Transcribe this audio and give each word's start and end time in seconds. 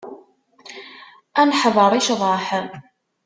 Ad 1.39 1.45
neḥḍer 1.49 1.91
i 1.93 2.01
ccḍeḥ. 2.07 2.47